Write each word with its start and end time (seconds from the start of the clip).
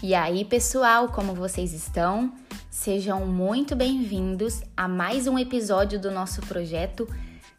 E 0.00 0.14
aí, 0.14 0.44
pessoal, 0.44 1.08
como 1.08 1.34
vocês 1.34 1.72
estão? 1.72 2.32
Sejam 2.70 3.26
muito 3.26 3.74
bem-vindos 3.74 4.62
a 4.76 4.86
mais 4.86 5.26
um 5.26 5.36
episódio 5.36 6.00
do 6.00 6.08
nosso 6.08 6.40
projeto 6.42 7.08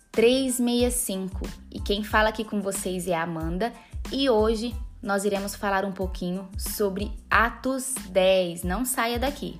365. 0.10 1.46
E 1.70 1.82
quem 1.82 2.02
fala 2.02 2.30
aqui 2.30 2.46
com 2.46 2.62
vocês 2.62 3.10
é 3.10 3.14
a 3.14 3.24
Amanda, 3.24 3.74
e 4.10 4.30
hoje 4.30 4.74
nós 5.04 5.26
iremos 5.26 5.54
falar 5.54 5.84
um 5.84 5.92
pouquinho 5.92 6.48
sobre 6.58 7.12
Atos 7.30 7.94
10. 8.10 8.64
Não 8.64 8.86
saia 8.86 9.20
daqui. 9.20 9.60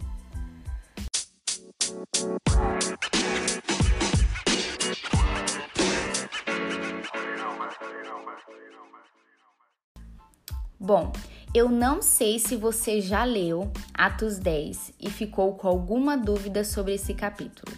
Bom, 10.80 11.12
eu 11.54 11.68
não 11.68 12.02
sei 12.02 12.38
se 12.38 12.56
você 12.56 13.02
já 13.02 13.24
leu 13.24 13.72
Atos 13.94 14.38
10 14.38 14.94
e 15.00 15.10
ficou 15.10 15.56
com 15.56 15.68
alguma 15.68 16.16
dúvida 16.16 16.64
sobre 16.64 16.94
esse 16.94 17.14
capítulo. 17.14 17.76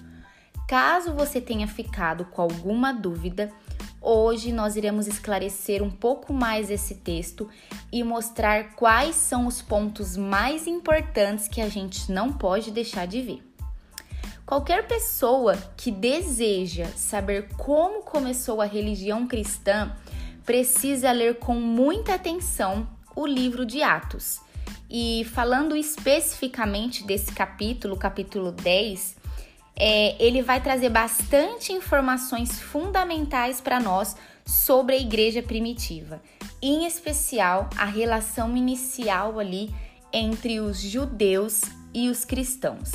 Caso 0.68 1.14
você 1.14 1.40
tenha 1.40 1.68
ficado 1.68 2.26
com 2.26 2.42
alguma 2.42 2.94
dúvida, 2.94 3.50
hoje 4.02 4.52
nós 4.52 4.76
iremos 4.76 5.08
esclarecer 5.08 5.82
um 5.82 5.90
pouco 5.90 6.34
mais 6.34 6.70
esse 6.70 6.96
texto 6.96 7.50
e 7.92 8.04
mostrar 8.04 8.76
quais 8.76 9.16
são 9.16 9.48
os 9.48 9.62
pontos 9.62 10.18
mais 10.18 10.68
importantes 10.68 11.48
que 11.48 11.62
a 11.62 11.70
gente 11.70 12.12
não 12.12 12.34
pode 12.34 12.72
deixar 12.72 13.08
de 13.08 13.22
ver. 13.22 13.42
Qualquer 14.46 14.86
pessoa 14.86 15.56
que 15.78 15.92
deseja 15.92 16.88
saber 16.88 17.48
como 17.58 18.04
começou 18.04 18.60
a 18.60 18.66
religião 18.66 19.26
cristã 19.26 19.96
precisa 20.46 21.10
ler 21.14 21.40
com 21.40 21.56
muita 21.56 22.16
atenção 22.16 22.86
o 23.16 23.26
livro 23.26 23.66
de 23.66 23.82
Atos. 23.82 24.40
E 24.90 25.26
falando 25.34 25.76
especificamente 25.76 27.04
desse 27.04 27.32
capítulo, 27.32 27.96
capítulo 27.96 28.52
10, 28.52 29.18
é, 29.76 30.16
ele 30.24 30.42
vai 30.42 30.62
trazer 30.62 30.90
bastante 30.90 31.72
informações 31.72 32.60
fundamentais 32.60 33.62
para 33.62 33.80
nós 33.80 34.16
sobre 34.46 34.96
a 34.96 35.00
igreja 35.00 35.42
primitiva, 35.42 36.22
em 36.62 36.86
especial 36.86 37.70
a 37.78 37.86
relação 37.86 38.56
inicial 38.58 39.40
ali 39.40 39.74
entre 40.12 40.60
os 40.60 40.80
judeus 40.82 41.62
e 41.94 42.10
os 42.10 42.26
cristãos. 42.26 42.92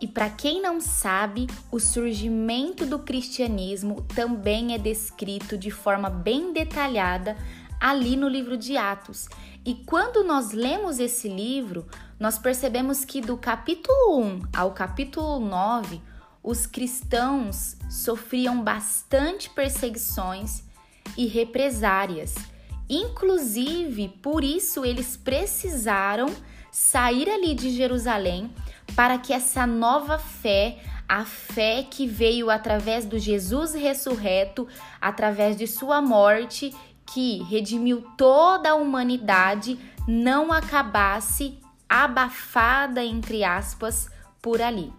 E 0.00 0.06
para 0.06 0.28
quem 0.28 0.60
não 0.60 0.80
sabe, 0.80 1.46
o 1.72 1.80
surgimento 1.80 2.84
do 2.84 2.98
cristianismo 2.98 4.02
também 4.14 4.74
é 4.74 4.78
descrito 4.78 5.56
de 5.56 5.70
forma 5.70 6.10
bem 6.10 6.52
detalhada 6.52 7.36
ali 7.80 8.16
no 8.16 8.28
livro 8.28 8.56
de 8.56 8.76
Atos. 8.76 9.28
E 9.64 9.74
quando 9.74 10.24
nós 10.24 10.52
lemos 10.52 10.98
esse 10.98 11.28
livro, 11.28 11.86
nós 12.18 12.38
percebemos 12.38 13.04
que 13.04 13.20
do 13.20 13.36
capítulo 13.36 14.20
1 14.20 14.42
ao 14.56 14.72
capítulo 14.72 15.40
9, 15.40 16.00
os 16.42 16.66
cristãos 16.66 17.76
sofriam 17.90 18.62
bastante 18.62 19.50
perseguições 19.50 20.62
e 21.16 21.26
represárias. 21.26 22.34
Inclusive, 22.88 24.08
por 24.22 24.44
isso 24.44 24.84
eles 24.84 25.16
precisaram 25.16 26.32
sair 26.70 27.28
ali 27.28 27.54
de 27.54 27.70
Jerusalém 27.70 28.50
para 28.94 29.18
que 29.18 29.32
essa 29.32 29.66
nova 29.66 30.18
fé, 30.18 30.78
a 31.08 31.24
fé 31.24 31.84
que 31.88 32.06
veio 32.06 32.48
através 32.48 33.04
do 33.04 33.18
Jesus 33.18 33.74
ressurreto, 33.74 34.68
através 35.00 35.56
de 35.56 35.66
sua 35.66 36.00
morte 36.00 36.72
que 37.06 37.42
redimiu 37.44 38.04
toda 38.16 38.70
a 38.70 38.74
humanidade 38.74 39.78
não 40.06 40.52
acabasse 40.52 41.58
abafada, 41.88 43.04
entre 43.04 43.44
aspas, 43.44 44.10
por 44.42 44.60
ali. 44.60 44.92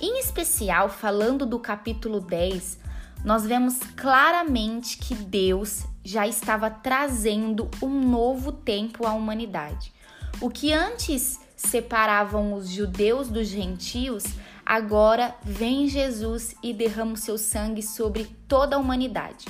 Em 0.00 0.18
especial, 0.18 0.88
falando 0.88 1.46
do 1.46 1.58
capítulo 1.58 2.20
10, 2.20 2.80
nós 3.24 3.44
vemos 3.44 3.78
claramente 3.96 4.98
que 4.98 5.14
Deus 5.14 5.84
já 6.04 6.26
estava 6.26 6.68
trazendo 6.68 7.70
um 7.80 8.08
novo 8.08 8.50
tempo 8.50 9.06
à 9.06 9.12
humanidade. 9.12 9.92
O 10.40 10.50
que 10.50 10.72
antes 10.72 11.38
separavam 11.54 12.54
os 12.54 12.68
judeus 12.68 13.28
dos 13.28 13.46
gentios, 13.46 14.24
agora 14.66 15.36
vem 15.44 15.86
Jesus 15.86 16.56
e 16.62 16.72
derrama 16.74 17.12
o 17.12 17.16
seu 17.16 17.38
sangue 17.38 17.82
sobre 17.82 18.24
toda 18.48 18.74
a 18.74 18.78
humanidade. 18.78 19.46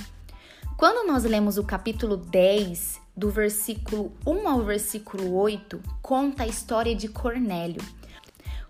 Quando 0.76 1.06
nós 1.06 1.24
lemos 1.24 1.58
o 1.58 1.64
capítulo 1.64 2.16
10, 2.16 3.00
do 3.16 3.30
versículo 3.30 4.12
1 4.26 4.48
ao 4.48 4.62
versículo 4.62 5.34
8, 5.34 5.80
conta 6.00 6.42
a 6.42 6.46
história 6.46 6.94
de 6.94 7.08
Cornélio. 7.08 7.82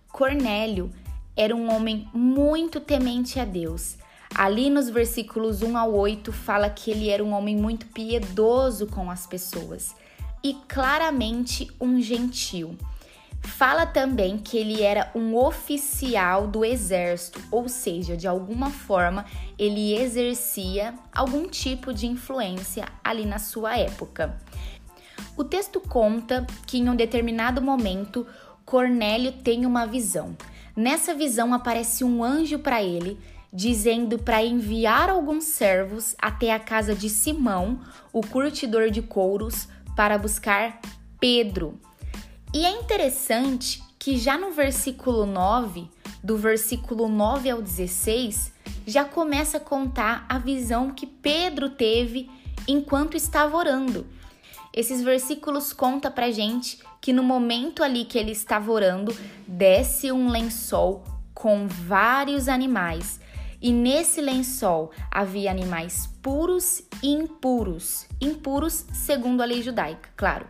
Cornélio 0.08 0.90
era 1.36 1.54
um 1.56 1.74
homem 1.74 2.08
muito 2.12 2.80
temente 2.80 3.40
a 3.40 3.44
Deus. 3.44 3.96
Ali 4.34 4.68
nos 4.68 4.90
versículos 4.90 5.62
1 5.62 5.76
ao 5.76 5.94
8 5.94 6.32
fala 6.32 6.68
que 6.68 6.90
ele 6.90 7.08
era 7.08 7.24
um 7.24 7.32
homem 7.32 7.56
muito 7.56 7.86
piedoso 7.86 8.86
com 8.86 9.10
as 9.10 9.26
pessoas 9.26 9.94
e 10.42 10.54
claramente 10.68 11.70
um 11.80 12.00
gentil. 12.00 12.76
Fala 13.42 13.84
também 13.84 14.38
que 14.38 14.56
ele 14.56 14.82
era 14.82 15.10
um 15.14 15.36
oficial 15.36 16.46
do 16.46 16.64
exército, 16.64 17.40
ou 17.50 17.68
seja, 17.68 18.16
de 18.16 18.26
alguma 18.26 18.70
forma 18.70 19.24
ele 19.58 19.94
exercia 19.94 20.94
algum 21.12 21.48
tipo 21.48 21.92
de 21.92 22.06
influência 22.06 22.86
ali 23.02 23.26
na 23.26 23.38
sua 23.38 23.76
época. 23.76 24.38
O 25.36 25.44
texto 25.44 25.80
conta 25.80 26.46
que 26.66 26.78
em 26.78 26.88
um 26.88 26.96
determinado 26.96 27.60
momento 27.60 28.26
Cornélio 28.64 29.32
tem 29.32 29.66
uma 29.66 29.86
visão. 29.86 30.36
Nessa 30.74 31.14
visão 31.14 31.52
aparece 31.52 32.04
um 32.04 32.24
anjo 32.24 32.58
para 32.58 32.82
ele, 32.82 33.18
dizendo 33.52 34.18
para 34.18 34.42
enviar 34.42 35.10
alguns 35.10 35.44
servos 35.44 36.14
até 36.18 36.52
a 36.52 36.58
casa 36.58 36.94
de 36.94 37.10
Simão, 37.10 37.80
o 38.12 38.22
curtidor 38.22 38.90
de 38.90 39.02
couros, 39.02 39.68
para 39.94 40.16
buscar 40.16 40.80
Pedro. 41.20 41.78
E 42.54 42.66
é 42.66 42.70
interessante 42.70 43.82
que 43.98 44.18
já 44.18 44.36
no 44.36 44.50
versículo 44.50 45.24
9, 45.24 45.88
do 46.22 46.36
versículo 46.36 47.08
9 47.08 47.48
ao 47.48 47.62
16, 47.62 48.52
já 48.86 49.06
começa 49.06 49.56
a 49.56 49.60
contar 49.60 50.26
a 50.28 50.38
visão 50.38 50.90
que 50.90 51.06
Pedro 51.06 51.70
teve 51.70 52.28
enquanto 52.68 53.16
estava 53.16 53.56
orando. 53.56 54.06
Esses 54.70 55.02
versículos 55.02 55.72
conta 55.72 56.10
pra 56.10 56.30
gente 56.30 56.78
que 57.00 57.12
no 57.12 57.22
momento 57.22 57.82
ali 57.82 58.04
que 58.04 58.18
ele 58.18 58.32
estava 58.32 58.70
orando, 58.70 59.16
desce 59.48 60.12
um 60.12 60.28
lençol 60.28 61.02
com 61.34 61.66
vários 61.66 62.48
animais. 62.48 63.18
E 63.60 63.72
nesse 63.72 64.20
lençol 64.20 64.90
havia 65.10 65.50
animais 65.50 66.08
puros 66.20 66.82
e 67.02 67.08
impuros. 67.12 68.06
Impuros 68.20 68.84
segundo 68.92 69.40
a 69.40 69.44
lei 69.44 69.62
judaica, 69.62 70.10
claro. 70.16 70.46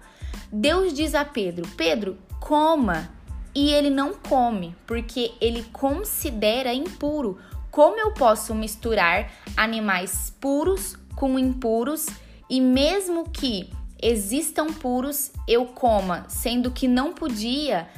Deus 0.53 0.93
diz 0.93 1.15
a 1.15 1.25
Pedro: 1.25 1.69
Pedro, 1.76 2.19
coma. 2.41 3.10
E 3.54 3.70
ele 3.70 3.91
não 3.91 4.15
come, 4.15 4.75
porque 4.87 5.32
ele 5.38 5.62
considera 5.72 6.72
impuro. 6.72 7.38
Como 7.70 7.98
eu 7.98 8.12
posso 8.12 8.54
misturar 8.54 9.31
animais 9.54 10.34
puros 10.41 10.97
com 11.15 11.38
impuros 11.38 12.06
e 12.48 12.60
mesmo 12.62 13.28
que 13.28 13.70
existam 14.03 14.66
puros, 14.72 15.31
eu 15.47 15.66
coma, 15.66 16.25
sendo 16.28 16.70
que 16.70 16.88
não 16.88 17.12
podia 17.12 17.88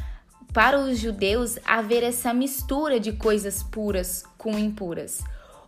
para 0.53 0.79
os 0.79 0.99
judeus 0.99 1.59
haver 1.65 2.05
essa 2.05 2.33
mistura 2.33 3.01
de 3.01 3.13
coisas 3.13 3.63
puras 3.63 4.25
com 4.39 4.57
impuras. 4.57 5.23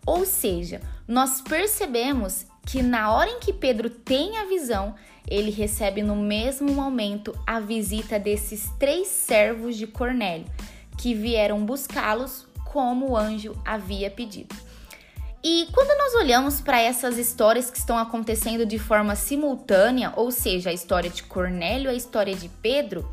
Ou 0.06 0.24
seja, 0.24 0.80
nós 1.08 1.40
percebemos 1.40 2.46
que 2.64 2.82
na 2.82 3.12
hora 3.12 3.30
em 3.30 3.40
que 3.40 3.52
Pedro 3.52 3.90
tem 3.90 4.38
a 4.38 4.44
visão, 4.44 4.94
ele 5.28 5.50
recebe 5.50 6.02
no 6.02 6.16
mesmo 6.16 6.72
momento 6.72 7.36
a 7.46 7.60
visita 7.60 8.18
desses 8.18 8.70
três 8.78 9.08
servos 9.08 9.76
de 9.76 9.86
Cornélio, 9.86 10.46
que 10.96 11.14
vieram 11.14 11.64
buscá-los 11.64 12.46
como 12.64 13.10
o 13.10 13.16
anjo 13.16 13.56
havia 13.64 14.10
pedido. 14.10 14.54
E 15.42 15.68
quando 15.72 15.96
nós 15.96 16.14
olhamos 16.14 16.60
para 16.60 16.80
essas 16.80 17.18
histórias 17.18 17.70
que 17.70 17.78
estão 17.78 17.96
acontecendo 17.96 18.66
de 18.66 18.78
forma 18.78 19.14
simultânea, 19.14 20.12
ou 20.16 20.30
seja, 20.30 20.70
a 20.70 20.72
história 20.72 21.08
de 21.08 21.22
Cornélio 21.22 21.88
e 21.88 21.94
a 21.94 21.96
história 21.96 22.34
de 22.34 22.48
Pedro, 22.48 23.08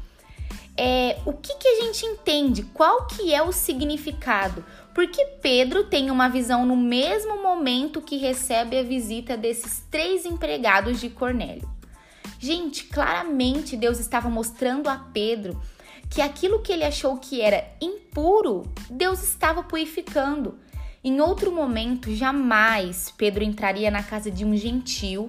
é, 0.76 1.20
o 1.26 1.34
que, 1.34 1.56
que 1.56 1.68
a 1.68 1.82
gente 1.84 2.06
entende? 2.06 2.64
Qual 2.74 3.06
que 3.06 3.34
é 3.34 3.44
o 3.44 3.52
significado? 3.52 4.66
Porque 4.94 5.24
Pedro 5.42 5.84
tem 5.84 6.10
uma 6.10 6.28
visão 6.28 6.66
no 6.66 6.76
mesmo 6.76 7.42
momento 7.42 8.02
que 8.02 8.18
recebe 8.18 8.78
a 8.80 8.84
visita 8.84 9.38
desses 9.38 9.84
três 9.92 10.26
empregados 10.26 11.00
de 11.00 11.10
Cornélio. 11.10 11.73
Gente, 12.44 12.84
claramente 12.84 13.78
Deus 13.78 14.02
estava 14.02 14.30
mostrando 14.30 14.90
a 14.90 14.98
Pedro 14.98 15.62
que 16.10 16.20
aquilo 16.20 16.62
que 16.62 16.74
ele 16.74 16.84
achou 16.84 17.16
que 17.16 17.40
era 17.40 17.66
impuro, 17.80 18.64
Deus 18.90 19.24
estava 19.24 19.64
purificando. 19.64 20.60
Em 21.02 21.22
outro 21.22 21.54
momento, 21.54 22.14
jamais 22.14 23.14
Pedro 23.16 23.46
entraria 23.46 23.90
na 23.90 24.04
casa 24.04 24.30
de 24.30 24.44
um 24.44 24.58
gentil 24.58 25.26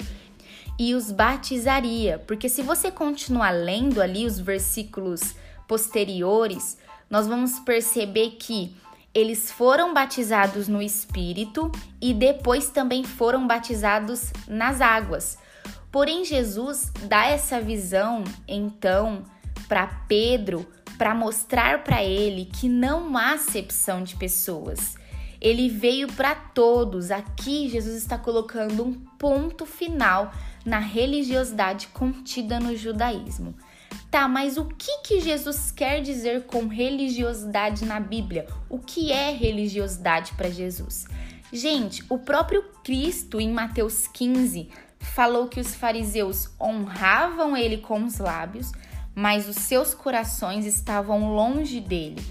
e 0.77 0.93
os 0.93 1.13
batizaria. 1.13 2.19
Porque 2.19 2.49
se 2.49 2.63
você 2.63 2.91
continuar 2.91 3.53
lendo 3.53 4.03
ali 4.03 4.27
os 4.27 4.41
versículos 4.41 5.37
posteriores, 5.69 6.79
nós 7.09 7.29
vamos 7.29 7.61
perceber 7.61 8.31
que 8.41 8.75
eles 9.15 9.53
foram 9.53 9.95
batizados 9.95 10.67
no 10.67 10.83
Espírito 10.83 11.71
e 12.01 12.13
depois 12.13 12.71
também 12.71 13.05
foram 13.05 13.47
batizados 13.47 14.33
nas 14.49 14.81
águas. 14.81 15.39
Porém, 15.95 16.25
Jesus 16.25 16.91
dá 17.05 17.27
essa 17.27 17.61
visão, 17.61 18.25
então, 18.49 19.23
para 19.69 19.87
Pedro, 20.09 20.67
para 20.99 21.15
mostrar 21.15 21.85
para 21.85 22.03
ele 22.03 22.47
que 22.47 22.69
não 22.69 23.17
há 23.17 23.35
acepção 23.35 24.03
de 24.03 24.17
pessoas. 24.17 24.97
Ele 25.41 25.69
veio 25.69 26.13
para 26.13 26.35
todos. 26.35 27.13
Aqui, 27.13 27.69
Jesus 27.69 27.95
está 27.95 28.19
colocando 28.19 28.85
um 28.85 28.93
ponto 28.93 29.65
final 29.65 30.33
na 30.67 30.81
religiosidade 30.81 31.87
contida 31.87 32.59
no 32.59 32.77
judaísmo. 32.77 33.55
Tá, 34.11 34.27
mas 34.27 34.57
o 34.57 34.65
que, 34.65 34.99
que 35.03 35.21
Jesus 35.21 35.71
quer 35.71 36.03
dizer 36.03 36.43
com 36.47 36.67
religiosidade 36.67 37.85
na 37.85 38.01
Bíblia? 38.01 38.49
O 38.69 38.81
que 38.81 39.13
é 39.13 39.31
religiosidade 39.31 40.33
para 40.33 40.51
Jesus? 40.51 41.07
Gente, 41.53 42.03
o 42.09 42.19
próprio 42.19 42.65
Cristo, 42.83 43.41
em 43.41 43.53
Mateus 43.53 44.09
15, 44.09 44.71
falou 45.05 45.49
que 45.49 45.61
os 45.61 45.75
fariseus 45.75 46.51
honravam 46.61 47.57
ele 47.57 47.79
com 47.79 48.05
os 48.05 48.19
lábios, 48.19 48.73
mas 49.15 49.49
os 49.49 49.57
seus 49.57 49.95
corações 49.95 50.67
estavam 50.67 51.35
longe 51.35 51.81
dele. 51.81 52.25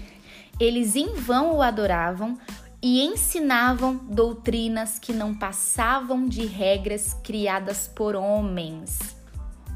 Eles 0.60 0.94
em 0.96 1.14
vão 1.14 1.56
o 1.56 1.62
adoravam 1.62 2.38
e 2.82 3.02
ensinavam 3.02 3.96
doutrinas 3.96 4.98
que 4.98 5.12
não 5.12 5.34
passavam 5.34 6.26
de 6.26 6.44
regras 6.44 7.14
criadas 7.24 7.88
por 7.88 8.14
homens. 8.14 9.16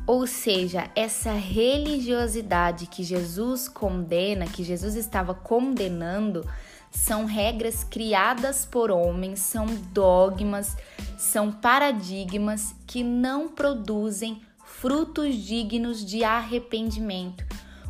Ou 0.07 0.27
seja, 0.27 0.91
essa 0.95 1.33
religiosidade 1.33 2.87
que 2.87 3.03
Jesus 3.03 3.69
condena, 3.69 4.47
que 4.47 4.63
Jesus 4.63 4.95
estava 4.95 5.35
condenando, 5.35 6.47
são 6.91 7.25
regras 7.25 7.85
criadas 7.85 8.65
por 8.65 8.91
homens, 8.91 9.41
são 9.41 9.67
dogmas, 9.93 10.77
são 11.17 11.53
paradigmas 11.53 12.75
que 12.87 13.03
não 13.03 13.49
produzem 13.49 14.43
frutos 14.65 15.35
dignos 15.37 16.05
de 16.05 16.25
arrependimento. 16.25 17.45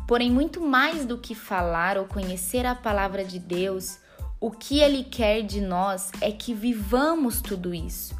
Porém, 0.07 0.31
muito 0.31 0.59
mais 0.59 1.05
do 1.05 1.17
que 1.17 1.35
falar 1.35 1.97
ou 1.97 2.05
conhecer 2.05 2.65
a 2.65 2.73
palavra 2.73 3.23
de 3.23 3.37
Deus, 3.37 3.99
o 4.39 4.49
que 4.49 4.79
ele 4.79 5.03
quer 5.03 5.43
de 5.43 5.61
nós 5.61 6.11
é 6.19 6.31
que 6.31 6.53
vivamos 6.53 7.41
tudo 7.41 7.73
isso. 7.73 8.15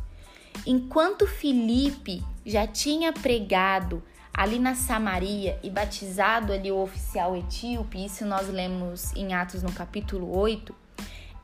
Enquanto 0.68 1.26
Filipe 1.26 2.24
já 2.46 2.68
tinha 2.68 3.12
pregado 3.12 4.04
ali 4.40 4.58
na 4.58 4.74
Samaria 4.74 5.60
e 5.62 5.70
batizado 5.70 6.54
ali 6.54 6.72
o 6.72 6.78
oficial 6.78 7.36
etíope, 7.36 8.06
isso 8.06 8.26
nós 8.26 8.48
lemos 8.48 9.14
em 9.14 9.34
Atos 9.34 9.62
no 9.62 9.70
capítulo 9.74 10.34
8, 10.34 10.74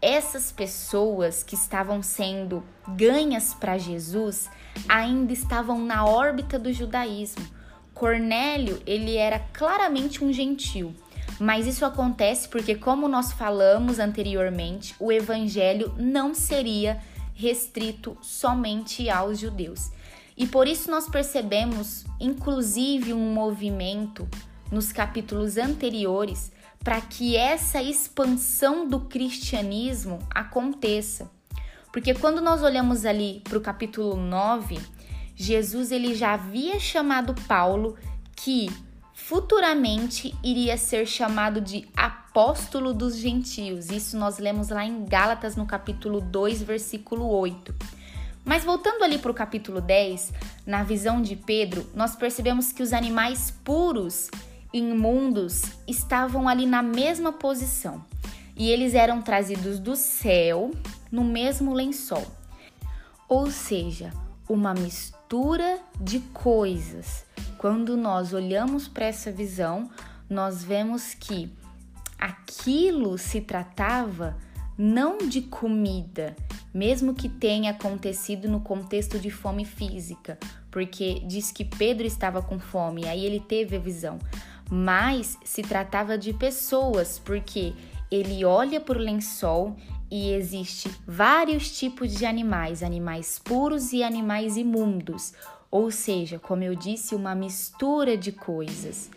essas 0.02 0.50
pessoas 0.50 1.44
que 1.44 1.56
estavam 1.56 2.02
sendo 2.02 2.64
ganhas 2.88 3.54
para 3.54 3.78
Jesus 3.78 4.50
ainda 4.88 5.34
estavam 5.34 5.84
na 5.84 6.06
órbita 6.06 6.58
do 6.58 6.72
judaísmo. 6.72 7.46
Cornélio, 7.94 8.82
ele 8.86 9.18
era 9.18 9.40
claramente 9.52 10.24
um 10.24 10.32
gentil, 10.32 10.96
mas 11.38 11.68
isso 11.68 11.84
acontece 11.84 12.48
porque 12.48 12.76
como 12.76 13.10
nós 13.10 13.34
falamos 13.34 14.00
anteriormente, 14.00 14.96
o 15.02 15.12
evangelho 15.12 15.94
não 15.98 16.34
seria 16.34 17.02
restrito 17.34 18.18
somente 18.22 19.10
aos 19.10 19.38
judeus. 19.38 19.92
E 20.38 20.46
por 20.46 20.68
isso 20.68 20.92
nós 20.92 21.08
percebemos, 21.08 22.04
inclusive, 22.20 23.14
um 23.14 23.34
movimento 23.34 24.28
nos 24.72 24.92
capítulos 24.92 25.58
anteriores 25.58 26.52
para 26.84 27.02
que 27.02 27.36
essa 27.36 27.82
expansão 27.82 28.88
do 28.88 29.02
cristianismo 29.02 30.20
aconteça. 30.30 31.32
Porque 31.92 32.14
quando 32.14 32.42
nós 32.42 32.62
olhamos 32.62 33.06
ali 33.06 33.42
para 33.44 33.58
o 33.58 33.62
capítulo 33.62 34.18
9, 34.18 34.78
Jesus 35.36 35.92
ele 35.92 36.14
já 36.14 36.34
havia 36.34 36.80
chamado 36.80 37.34
Paulo 37.48 37.98
que 38.36 38.70
futuramente 39.14 40.36
iria 40.44 40.78
ser 40.78 41.08
chamado 41.08 41.62
de 41.62 41.88
apóstolo 41.96 42.94
dos 42.94 43.16
gentios. 43.16 43.90
Isso 43.90 44.18
nós 44.18 44.38
lemos 44.38 44.70
lá 44.70 44.86
em 44.86 45.06
Gálatas 45.06 45.56
no 45.56 45.66
capítulo 45.66 46.20
2, 46.20 46.62
versículo 46.62 47.28
8. 47.30 47.74
Mas 48.46 48.64
voltando 48.64 49.04
ali 49.04 49.18
para 49.18 49.32
o 49.32 49.34
capítulo 49.34 49.82
10, 49.82 50.32
na 50.66 50.84
visão 50.84 51.20
de 51.22 51.36
Pedro, 51.36 51.90
nós 51.96 52.16
percebemos 52.16 52.72
que 52.72 52.84
os 52.84 52.94
animais 52.94 53.52
puros 53.64 54.30
imundos 54.72 55.64
estavam 55.88 56.48
ali 56.48 56.68
na 56.68 56.84
mesma 56.84 57.34
posição 57.34 58.06
e 58.56 58.70
eles 58.70 58.94
eram 58.94 59.22
trazidos 59.22 59.80
do 59.80 59.96
céu 59.96 60.72
no 61.12 61.24
mesmo 61.24 61.74
lençol. 61.74 62.26
Ou 63.28 63.50
seja, 63.50 64.14
uma 64.48 64.74
mistura 64.74 65.80
de 66.00 66.20
coisas. 66.20 67.26
Quando 67.58 67.98
nós 67.98 68.32
olhamos 68.32 68.88
para 68.88 69.06
essa 69.06 69.32
visão, 69.32 69.90
nós 70.30 70.64
vemos 70.64 71.14
que 71.14 71.52
aquilo 72.18 73.18
se 73.18 73.42
tratava 73.42 74.38
não 74.78 75.18
de 75.20 75.42
comida, 75.42 76.36
mesmo 76.74 77.14
que 77.14 77.30
tenha 77.30 77.72
acontecido 77.72 78.50
no 78.50 78.60
contexto 78.60 79.18
de 79.18 79.30
fome 79.30 79.64
física, 79.66 80.38
porque 80.70 81.22
diz 81.26 81.52
que 81.52 81.64
Pedro 81.64 82.06
estava 82.06 82.42
com 82.42 82.60
fome, 82.60 83.08
aí 83.08 83.26
ele 83.26 83.40
teve 83.40 83.78
a 83.78 83.80
visão. 83.80 84.20
Mas 84.70 85.38
se 85.44 85.62
tratava 85.62 86.18
de 86.18 86.34
pessoas, 86.34 87.20
porque 87.20 87.74
ele 88.12 88.44
olha 88.44 88.82
para 88.82 88.98
o 88.98 89.02
lençol 89.02 89.76
e 90.12 90.32
existe 90.32 90.90
vários 91.08 91.78
tipos 91.78 92.14
de 92.14 92.26
animais, 92.26 92.84
animais 92.84 93.40
puros 93.40 93.94
e 93.94 94.04
animais 94.04 94.58
imundos, 94.58 95.34
ou 95.72 95.92
seja, 95.92 96.40
como 96.40 96.64
eu 96.64 96.76
disse, 96.76 97.16
uma 97.16 97.36
mistura 97.36 98.18
de 98.18 98.32
coisas. 98.32 99.10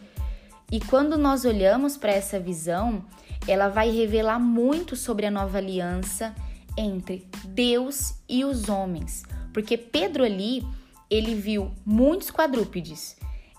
E 0.70 0.80
quando 0.80 1.16
nós 1.16 1.44
olhamos 1.44 1.96
para 1.96 2.12
essa 2.12 2.38
visão, 2.38 3.04
ela 3.46 3.68
vai 3.68 3.90
revelar 3.90 4.38
muito 4.38 4.96
sobre 4.96 5.26
a 5.26 5.30
nova 5.30 5.58
aliança 5.58 6.34
entre 6.76 7.26
Deus 7.44 8.14
e 8.28 8.44
os 8.44 8.68
homens, 8.68 9.24
porque 9.52 9.76
Pedro 9.76 10.24
ali 10.24 10.62
ele 11.10 11.34
viu 11.34 11.70
muitos 11.84 12.30
quadrúpedes. 12.30 13.16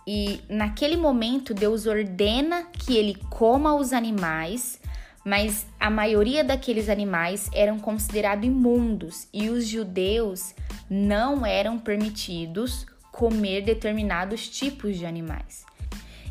E 0.08 0.42
naquele 0.50 0.98
momento 0.98 1.54
Deus 1.54 1.86
ordena 1.86 2.64
que 2.64 2.96
ele 2.96 3.16
coma 3.30 3.76
os 3.76 3.94
animais, 3.94 4.80
mas 5.26 5.68
a 5.80 5.90
maioria 5.90 6.44
daqueles 6.44 6.90
animais 6.90 7.50
eram 7.54 7.80
considerados 7.80 8.46
imundos. 8.46 9.28
E 9.34 9.50
os 9.50 9.68
judeus 9.68 10.56
não 10.90 11.46
eram 11.46 11.78
permitidos 11.78 12.88
comer 13.12 13.62
determinados 13.62 14.48
tipos 14.48 14.98
de 14.98 15.06
animais. 15.06 15.66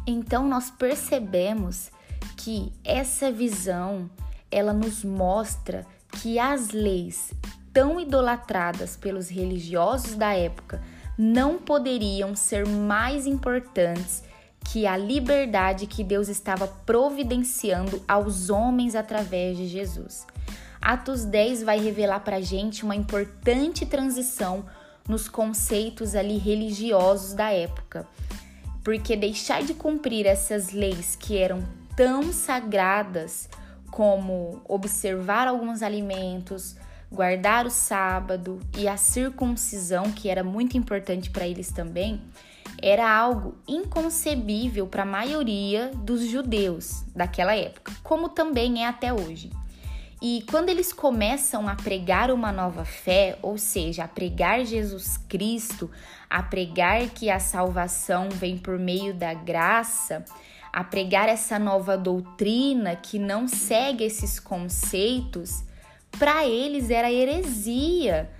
Então 0.06 0.48
nós 0.48 0.70
percebemos 0.70 1.90
que 2.36 2.72
essa 2.84 3.30
visão 3.30 4.10
ela 4.50 4.72
nos 4.72 5.04
mostra 5.04 5.86
que 6.20 6.38
as 6.38 6.70
leis 6.70 7.32
tão 7.72 8.00
idolatradas 8.00 8.96
pelos 8.96 9.28
religiosos 9.28 10.14
da 10.14 10.32
época 10.32 10.82
não 11.16 11.58
poderiam 11.58 12.34
ser 12.34 12.66
mais 12.66 13.26
importantes 13.26 14.22
que 14.72 14.86
a 14.86 14.96
liberdade 14.96 15.86
que 15.86 16.04
Deus 16.04 16.28
estava 16.28 16.66
providenciando 16.66 18.02
aos 18.06 18.50
homens 18.50 18.94
através 18.94 19.56
de 19.56 19.66
Jesus. 19.66 20.26
Atos 20.80 21.24
10 21.24 21.62
vai 21.62 21.80
revelar 21.80 22.20
para 22.20 22.40
gente 22.40 22.84
uma 22.84 22.94
importante 22.94 23.84
transição 23.84 24.64
nos 25.08 25.28
conceitos 25.28 26.14
ali 26.14 26.36
religiosos 26.36 27.32
da 27.32 27.50
época, 27.50 28.06
porque 28.84 29.16
deixar 29.16 29.62
de 29.62 29.74
cumprir 29.74 30.26
essas 30.26 30.70
leis 30.70 31.16
que 31.16 31.36
eram 31.36 31.64
tão 31.98 32.32
sagradas 32.32 33.48
como 33.90 34.62
observar 34.68 35.48
alguns 35.48 35.82
alimentos, 35.82 36.76
guardar 37.10 37.66
o 37.66 37.70
sábado 37.70 38.60
e 38.76 38.86
a 38.86 38.96
circuncisão, 38.96 40.04
que 40.12 40.28
era 40.28 40.44
muito 40.44 40.78
importante 40.78 41.28
para 41.28 41.48
eles 41.48 41.72
também, 41.72 42.22
era 42.80 43.12
algo 43.12 43.56
inconcebível 43.66 44.86
para 44.86 45.02
a 45.02 45.06
maioria 45.06 45.90
dos 45.92 46.24
judeus 46.24 47.02
daquela 47.16 47.56
época, 47.56 47.92
como 48.04 48.28
também 48.28 48.84
é 48.84 48.86
até 48.86 49.12
hoje. 49.12 49.50
E 50.22 50.44
quando 50.48 50.68
eles 50.68 50.92
começam 50.92 51.68
a 51.68 51.74
pregar 51.74 52.30
uma 52.30 52.52
nova 52.52 52.84
fé, 52.84 53.36
ou 53.42 53.58
seja, 53.58 54.04
a 54.04 54.08
pregar 54.08 54.64
Jesus 54.64 55.16
Cristo, 55.28 55.90
a 56.30 56.44
pregar 56.44 57.08
que 57.08 57.28
a 57.28 57.40
salvação 57.40 58.28
vem 58.28 58.56
por 58.56 58.78
meio 58.78 59.12
da 59.12 59.34
graça, 59.34 60.24
a 60.78 60.84
pregar 60.84 61.28
essa 61.28 61.58
nova 61.58 61.98
doutrina 61.98 62.94
que 62.94 63.18
não 63.18 63.48
segue 63.48 64.04
esses 64.04 64.38
conceitos, 64.38 65.64
para 66.12 66.46
eles 66.46 66.88
era 66.88 67.10
heresia, 67.10 68.30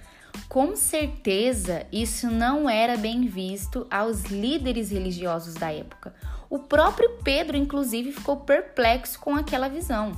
Com 0.49 0.77
certeza, 0.77 1.85
isso 1.91 2.31
não 2.31 2.71
era 2.71 2.97
bem 2.97 3.27
visto 3.27 3.89
aos 3.91 4.27
líderes 4.27 4.93
religiosos 4.93 5.55
da 5.55 5.73
época. 5.73 6.15
O 6.49 6.61
próprio 6.61 7.19
Pedro, 7.25 7.57
inclusive, 7.57 8.13
ficou 8.13 8.37
perplexo 8.37 9.19
com 9.19 9.35
aquela 9.35 9.69
visão. 9.69 10.13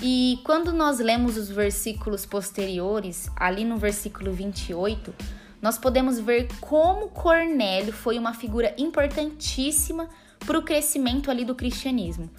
E 0.00 0.40
quando 0.44 0.72
nós 0.72 1.00
lemos 1.00 1.36
os 1.36 1.50
versículos 1.50 2.24
posteriores, 2.24 3.28
ali 3.34 3.64
no 3.64 3.78
versículo 3.78 4.32
28, 4.32 5.12
nós 5.60 5.76
podemos 5.76 6.20
ver 6.20 6.46
como 6.60 7.08
Cornélio 7.08 7.92
foi 7.92 8.16
uma 8.16 8.32
figura 8.32 8.72
importantíssima 8.78 10.08
para 10.44 10.58
o 10.58 10.62
crescimento 10.62 11.30
ali 11.30 11.44
do 11.44 11.54
cristianismo. 11.54 12.30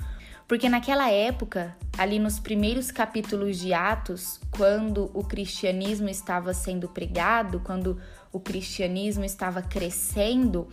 Porque 0.47 0.67
naquela 0.67 1.11
época, 1.11 1.77
ali 1.95 2.17
nos 2.17 2.39
primeiros 2.39 2.89
capítulos 2.89 3.59
de 3.59 3.71
Atos, 3.71 4.39
quando 4.49 5.11
o 5.13 5.23
cristianismo 5.23 6.09
estava 6.09 6.55
sendo 6.55 6.87
pregado, 6.87 7.59
quando 7.59 8.01
o 8.31 8.39
cristianismo 8.39 9.23
estava 9.23 9.61
crescendo, 9.61 10.67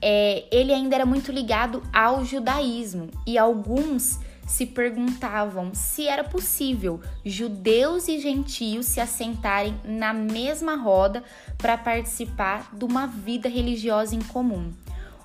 é, 0.00 0.44
ele 0.50 0.72
ainda 0.72 0.94
era 0.94 1.04
muito 1.04 1.30
ligado 1.30 1.82
ao 1.92 2.24
judaísmo 2.24 3.10
e 3.26 3.36
alguns 3.36 4.18
se 4.46 4.64
perguntavam 4.64 5.74
se 5.74 6.08
era 6.08 6.24
possível 6.24 7.00
judeus 7.22 8.08
e 8.08 8.18
gentios 8.18 8.86
se 8.86 8.98
assentarem 8.98 9.78
na 9.84 10.14
mesma 10.14 10.74
roda 10.74 11.22
para 11.58 11.76
participar 11.76 12.74
de 12.74 12.82
uma 12.82 13.06
vida 13.06 13.46
religiosa 13.46 14.16
em 14.16 14.22
comum. 14.22 14.72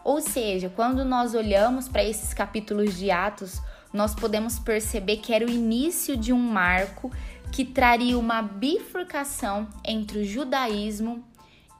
Ou 0.04 0.20
seja, 0.22 0.70
quando 0.70 1.06
nós 1.06 1.34
olhamos 1.34 1.88
para 1.88 2.04
esses 2.04 2.34
capítulos 2.34 2.98
de 2.98 3.10
Atos, 3.10 3.62
nós 3.94 4.14
podemos 4.14 4.60
perceber 4.60 5.18
que 5.18 5.34
era 5.34 5.46
o 5.46 5.50
início 5.50 6.18
de 6.18 6.34
um 6.34 6.40
marco 6.40 7.12
que 7.52 7.64
traria 7.64 8.18
uma 8.18 8.42
bifurcação 8.42 9.68
entre 9.86 10.20
o 10.20 10.26
judaísmo 10.26 11.24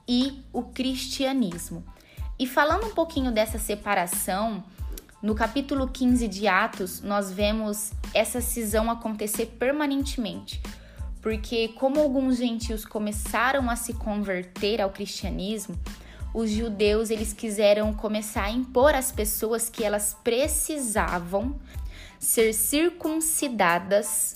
e 0.08 0.42
o 0.52 0.62
cristianismo. 0.62 1.84
E 2.38 2.46
falando 2.46 2.86
um 2.86 2.94
pouquinho 2.94 3.32
dessa 3.32 3.58
separação, 3.58 4.64
no 5.20 5.34
capítulo 5.34 5.88
15 5.88 6.28
de 6.28 6.46
Atos, 6.46 7.00
nós 7.00 7.30
vemos 7.30 7.92
essa 8.12 8.40
cisão 8.40 8.90
acontecer 8.90 9.46
permanentemente, 9.58 10.62
porque 11.20 11.68
como 11.68 11.98
alguns 11.98 12.36
gentios 12.36 12.84
começaram 12.84 13.70
a 13.70 13.76
se 13.76 13.94
converter 13.94 14.80
ao 14.80 14.90
cristianismo, 14.90 15.74
os 16.34 16.50
judeus 16.50 17.10
eles 17.10 17.32
quiseram 17.32 17.94
começar 17.94 18.46
a 18.46 18.50
impor 18.50 18.92
às 18.92 19.12
pessoas 19.12 19.70
que 19.70 19.84
elas 19.84 20.16
precisavam 20.24 21.54
ser 22.18 22.52
circuncidadas 22.52 24.34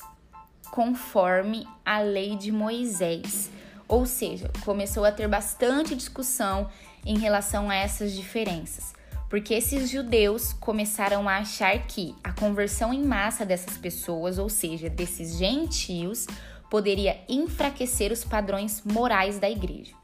conforme 0.71 1.67
a 1.85 1.99
lei 1.99 2.37
de 2.37 2.53
Moisés. 2.53 3.51
Ou 3.89 4.07
seja, 4.07 4.49
começou 4.65 5.05
a 5.05 5.11
ter 5.11 5.27
bastante 5.27 5.97
discussão 5.97 6.71
em 7.05 7.19
relação 7.19 7.69
a 7.69 7.75
essas 7.75 8.13
diferenças, 8.13 8.95
porque 9.29 9.55
esses 9.55 9.91
judeus 9.91 10.53
começaram 10.53 11.29
a 11.29 11.39
achar 11.39 11.77
que 11.87 12.15
a 12.23 12.33
conversão 12.33 12.95
em 12.95 13.03
massa 13.03 13.45
dessas 13.45 13.77
pessoas, 13.77 14.39
ou 14.39 14.49
seja, 14.49 14.89
desses 14.89 15.37
gentios, 15.37 16.27
poderia 16.71 17.19
enfraquecer 17.29 18.13
os 18.13 18.25
padrões 18.25 18.83
morais 18.85 19.39
da 19.39 19.51
igreja. 19.51 19.99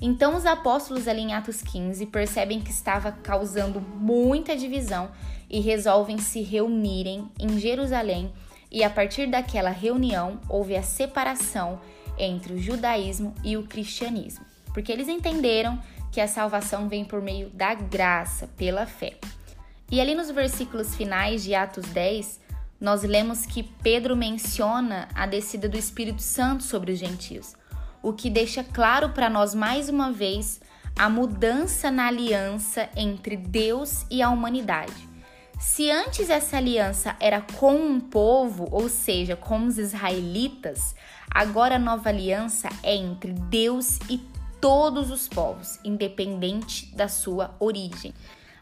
Então, 0.00 0.36
os 0.36 0.44
apóstolos 0.44 1.08
ali 1.08 1.22
em 1.22 1.34
Atos 1.34 1.62
15 1.62 2.06
percebem 2.06 2.60
que 2.60 2.70
estava 2.70 3.12
causando 3.12 3.80
muita 3.80 4.56
divisão 4.56 5.10
e 5.48 5.60
resolvem 5.60 6.18
se 6.18 6.42
reunirem 6.42 7.30
em 7.38 7.58
Jerusalém. 7.58 8.32
E 8.70 8.82
a 8.82 8.90
partir 8.90 9.30
daquela 9.30 9.70
reunião 9.70 10.40
houve 10.48 10.76
a 10.76 10.82
separação 10.82 11.80
entre 12.18 12.54
o 12.54 12.58
judaísmo 12.58 13.34
e 13.44 13.56
o 13.56 13.64
cristianismo, 13.64 14.44
porque 14.72 14.90
eles 14.90 15.08
entenderam 15.08 15.78
que 16.10 16.20
a 16.20 16.28
salvação 16.28 16.88
vem 16.88 17.04
por 17.04 17.20
meio 17.20 17.50
da 17.50 17.74
graça, 17.74 18.48
pela 18.56 18.86
fé. 18.86 19.16
E 19.90 20.00
ali 20.00 20.14
nos 20.14 20.30
versículos 20.30 20.94
finais 20.94 21.42
de 21.44 21.54
Atos 21.54 21.86
10, 21.86 22.40
nós 22.80 23.02
lemos 23.02 23.46
que 23.46 23.62
Pedro 23.62 24.16
menciona 24.16 25.08
a 25.14 25.26
descida 25.26 25.68
do 25.68 25.76
Espírito 25.76 26.22
Santo 26.22 26.62
sobre 26.62 26.92
os 26.92 26.98
gentios, 26.98 27.54
o 28.04 28.12
que 28.12 28.28
deixa 28.28 28.62
claro 28.62 29.08
para 29.08 29.30
nós 29.30 29.54
mais 29.54 29.88
uma 29.88 30.12
vez 30.12 30.60
a 30.94 31.08
mudança 31.08 31.90
na 31.90 32.06
aliança 32.06 32.88
entre 32.94 33.34
Deus 33.34 34.04
e 34.10 34.22
a 34.22 34.28
humanidade. 34.28 35.08
Se 35.58 35.90
antes 35.90 36.28
essa 36.28 36.58
aliança 36.58 37.16
era 37.18 37.40
com 37.40 37.74
um 37.74 37.98
povo, 37.98 38.68
ou 38.70 38.88
seja, 38.88 39.34
com 39.34 39.66
os 39.66 39.78
israelitas, 39.78 40.94
agora 41.30 41.76
a 41.76 41.78
nova 41.78 42.10
aliança 42.10 42.68
é 42.82 42.94
entre 42.94 43.32
Deus 43.32 43.98
e 44.10 44.18
todos 44.60 45.10
os 45.10 45.26
povos, 45.26 45.78
independente 45.82 46.94
da 46.94 47.08
sua 47.08 47.56
origem. 47.58 48.12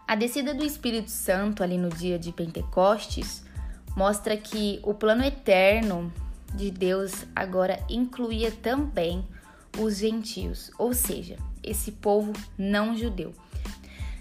A 0.06 0.14
descida 0.14 0.54
do 0.54 0.64
Espírito 0.64 1.10
Santo 1.10 1.62
ali 1.62 1.76
no 1.76 1.88
dia 1.88 2.18
de 2.18 2.30
Pentecostes 2.30 3.42
mostra 3.96 4.36
que 4.36 4.78
o 4.84 4.94
plano 4.94 5.24
eterno 5.24 6.12
de 6.54 6.70
Deus 6.70 7.26
agora 7.34 7.84
incluía 7.88 8.50
também 8.50 9.26
os 9.78 9.98
gentios, 9.98 10.70
ou 10.78 10.92
seja, 10.92 11.36
esse 11.62 11.92
povo 11.92 12.32
não 12.58 12.96
judeu. 12.96 13.32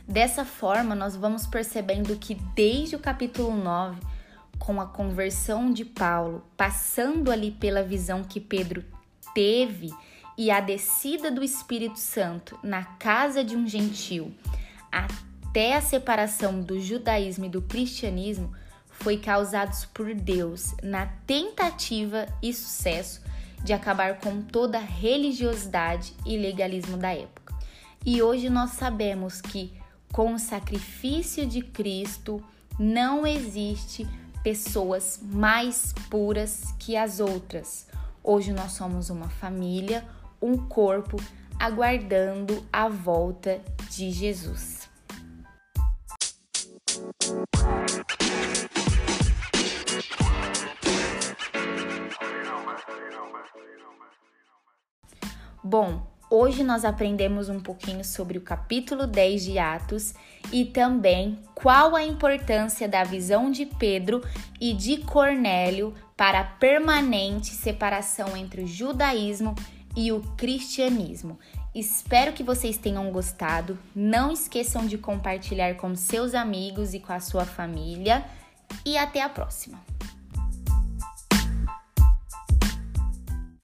Dessa 0.08 0.44
forma, 0.44 0.96
nós 0.96 1.16
vamos 1.16 1.46
percebendo 1.46 2.16
que 2.18 2.36
desde 2.56 2.96
o 2.96 3.00
capítulo 3.00 3.56
9, 3.56 4.00
com 4.60 4.80
a 4.80 4.86
conversão 4.86 5.72
de 5.72 5.86
Paulo, 5.86 6.44
passando 6.56 7.32
ali 7.32 7.52
pela 7.52 7.84
visão 7.84 8.24
que 8.24 8.40
Pedro 8.40 8.84
teve 9.34 9.90
e 10.38 10.52
a 10.52 10.60
descida 10.60 11.32
do 11.32 11.44
Espírito 11.44 12.00
Santo 12.00 12.58
na 12.64 12.84
casa 12.84 13.44
de 13.44 13.56
um 13.56 13.68
gentil, 13.68 14.34
até 14.92 15.76
a 15.76 15.82
separação 15.82 16.62
do 16.62 16.80
judaísmo 16.80 17.46
e 17.46 17.50
do 17.50 17.62
cristianismo, 17.62 18.54
foi 19.02 19.18
causados 19.18 19.86
por 19.86 20.14
Deus 20.14 20.76
na 20.84 21.08
tentativa 21.26 22.28
e 22.42 22.54
sucesso 22.54 23.22
de 23.64 23.74
acabar 23.74 24.20
com 24.20 24.42
toda 24.42 24.78
a 24.78 24.82
religiosidade 24.82 26.14
e 26.26 26.38
legalismo 26.38 26.98
da 26.98 27.14
época. 27.14 27.54
E 28.06 28.22
hoje 28.22 28.50
nós 28.50 28.72
sabemos 28.72 29.42
que 29.42 29.74
com 30.12 30.34
o 30.34 30.40
sacrifício 30.40 31.46
de 31.46 31.62
Cristo 31.62 32.44
não 32.80 33.26
existe 33.26 34.08
pessoas 34.44 35.20
mais 35.22 35.94
puras 36.10 36.74
que 36.80 36.96
as 36.96 37.20
outras. 37.20 37.88
Hoje 38.24 38.52
nós 38.52 38.74
somos 38.74 39.10
uma 39.10 39.30
família, 39.30 40.06
um 40.42 40.58
corpo 40.58 41.18
aguardando 41.60 42.66
a 42.72 42.88
volta 42.88 43.62
de 43.90 44.12
Jesus. 44.12 44.81
Bom, 55.72 56.06
hoje 56.30 56.66
nós 56.66 56.84
aprendemos 56.84 57.48
um 57.48 57.58
pouquinho 57.58 58.04
sobre 58.04 58.38
o 58.38 58.42
capítulo 58.42 59.08
10 59.08 59.44
de 59.46 59.58
Atos 59.58 60.14
e 60.52 60.66
também 60.66 61.40
qual 61.56 61.96
a 61.96 62.04
importância 62.04 62.90
da 62.90 63.06
visão 63.06 63.50
de 63.50 63.66
Pedro 63.66 64.22
e 64.60 64.74
de 64.74 64.98
Cornélio 64.98 65.94
para 66.18 66.42
a 66.42 66.44
permanente 66.44 67.52
separação 67.52 68.36
entre 68.36 68.64
o 68.64 68.68
judaísmo 68.68 69.56
e 69.96 70.12
o 70.12 70.20
cristianismo. 70.36 71.40
Espero 71.74 72.34
que 72.34 72.44
vocês 72.44 72.76
tenham 72.76 73.10
gostado. 73.10 73.80
Não 73.96 74.30
esqueçam 74.30 74.86
de 74.86 74.98
compartilhar 74.98 75.76
com 75.76 75.96
seus 75.96 76.36
amigos 76.36 76.94
e 76.94 77.00
com 77.00 77.14
a 77.14 77.22
sua 77.22 77.46
família. 77.46 78.26
E 78.86 78.98
até 78.98 79.22
a 79.22 79.30
próxima! 79.30 79.80